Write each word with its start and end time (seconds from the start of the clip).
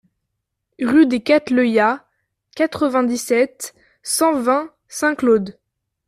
Rue 0.81 1.05
des 1.05 1.21
Cattleyas, 1.21 1.99
quatre-vingt-dix-sept, 2.55 3.75
cent 4.01 4.33
vingt 4.33 4.71
Saint-Claude 4.87 5.59